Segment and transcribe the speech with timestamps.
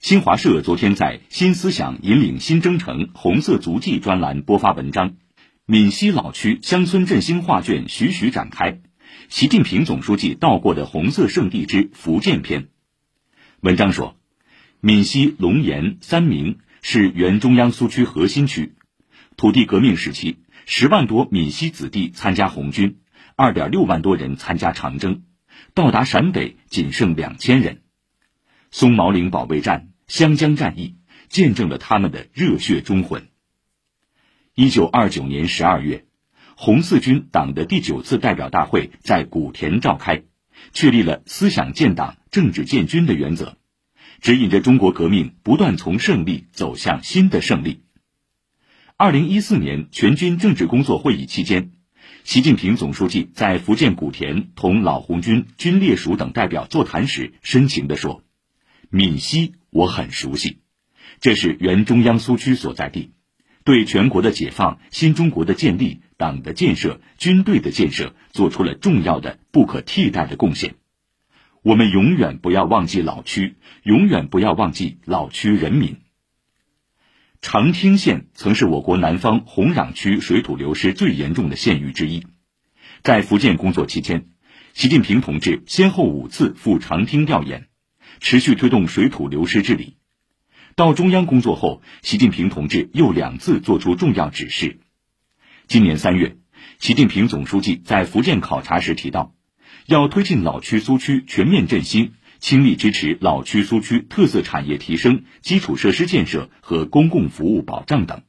[0.00, 5.16] 新华社昨天在“新思想引领新征程”红色足迹专栏播发文章，
[5.66, 8.80] 闽西老区乡村振兴画卷徐徐展开。
[9.28, 12.68] 习近平总书记到过的红色圣地之福建篇。
[13.60, 14.16] 文章说，
[14.80, 18.76] 闽西龙岩、三明是原中央苏区核心区，
[19.36, 23.00] 土地革命时期，十万多闽西子弟参加红军，
[23.34, 25.24] 二点六万多人参加长征，
[25.74, 27.82] 到达陕北仅剩两千人。
[28.70, 30.96] 松毛岭保卫战、湘江战役，
[31.28, 33.28] 见证了他们的热血忠魂。
[34.54, 36.06] 一九二九年十二月，
[36.56, 40.24] 红四军党的第九次代表大会在古田召开，
[40.72, 43.56] 确立了思想建党、政治建军的原则，
[44.20, 47.82] 指引着中国革命不断从胜利走向新的胜利。
[48.96, 51.70] 二零一四年全军政治工作会议期间，
[52.24, 58.24] 习近平总书记在福建古田同老红军军烈属等代表座谈时，深情地说。
[58.90, 60.60] 闽西我很熟悉，
[61.20, 63.12] 这是原中央苏区所在地，
[63.64, 70.76] 对全国的解放、新中国的建立、党的建设、军队的建设做出了重要的、不可替代的贡献。
[71.62, 75.98] 我们永远不要忘记老区，永远不要忘记老区人民。
[77.42, 82.26] 长汀县曾是我国南方红壤区水土流失最严重的县域之一，
[83.02, 84.28] 在福建工作期间，
[84.72, 87.67] 习近平同志先后五次赴长汀调研。
[88.20, 89.96] 持续推动水土流失治理。
[90.76, 94.78] 到中央工作后，习近平同志又两次作出重要指示。
[95.66, 96.36] 今年三月，
[96.78, 99.34] 习近平总书记在福建考察时提到，
[99.86, 108.22] 要推进老区苏区全面振兴，倾力支持老区苏区特色产业提升、基础设施建设和公共服务保障等。